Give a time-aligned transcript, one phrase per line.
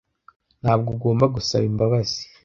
[0.61, 2.21] Ntabwo ugomba gusaba imbabazi.